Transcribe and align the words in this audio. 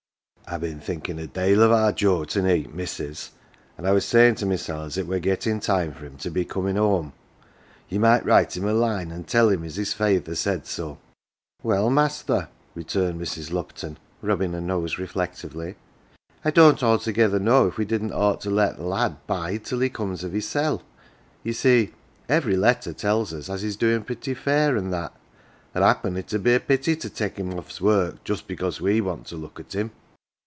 "Fve 0.51 0.59
been 0.59 0.79
thinkin 0.81 1.15
1 1.15 1.23
a 1.23 1.27
dale 1.27 1.63
of 1.63 1.71
our 1.71 1.93
Joe 1.93 2.25
to 2.25 2.41
neet, 2.41 2.73
missus, 2.73 3.31
an" 3.77 3.85
I 3.85 3.93
was 3.93 4.03
savin 4.03 4.31
1 4.31 4.35
to 4.37 4.45
mysel 4.47 4.77
1 4.79 4.85
as 4.87 4.97
it 4.97 5.07
were 5.07 5.19
gettin 5.19 5.53
1 5.53 5.59
time 5.61 5.93
for 5.93 6.05
him 6.05 6.17
to 6.17 6.29
be 6.29 6.43
comin 6.43 6.75
1 6.75 6.75
home. 6.75 7.13
Ye 7.87 7.97
might 7.97 8.25
write 8.25 8.57
him 8.57 8.65
a 8.67 8.73
line 8.73 9.11
an 9.11 9.19
1 9.19 9.23
tell 9.25 9.47
him 9.47 9.63
as 9.63 9.77
his 9.77 9.93
feyther 9.93 10.35
says 10.35 10.67
so. 10.67 10.97
11" 11.63 11.63
Well, 11.63 11.89
master, 11.89 12.33
11 12.33 12.49
returned 12.75 13.21
Mrs. 13.21 13.53
Lupton, 13.53 13.97
rubbing 14.21 14.51
her 14.51 14.59
nose 14.59 14.97
reflectively," 14.99 15.75
I 16.43 16.51
don't 16.51 16.83
altogether 16.83 17.39
know 17.39 17.67
if 17.69 17.77
we 17.77 17.85
didn't 17.85 18.11
ought 18.11 18.41
to 18.41 18.49
let 18.49 18.71
th 18.71 18.79
1 18.81 18.89
lad 18.89 19.25
bide 19.27 19.63
till 19.63 19.79
he 19.79 19.87
comes 19.89 20.21
of 20.25 20.33
hissel 20.33 20.77
1. 20.79 20.85
Ye 21.43 21.53
see, 21.53 21.93
every 22.27 22.57
letter 22.57 22.91
tells 22.91 23.31
us 23.33 23.49
as 23.49 23.61
he's 23.61 23.77
doin 23.77 23.99
1 24.01 24.03
pretty 24.03 24.33
fair, 24.33 24.75
an 24.75 24.91
1 24.91 24.91
that; 24.91 25.11
an 25.73 25.79
1 25.81 25.83
happen 25.83 26.17
it 26.17 26.33
'ud 26.33 26.43
be 26.43 26.55
a 26.55 26.59
pity 26.59 26.97
to 26.97 27.09
take 27.09 27.37
him 27.37 27.53
ofTs 27.53 27.79
work 27.79 28.21
just 28.25 28.49
because 28.49 28.81
we 28.81 28.99
want 28.99 29.25
to 29.27 29.37
look 29.37 29.57
at 29.57 29.73
him. 29.73 29.91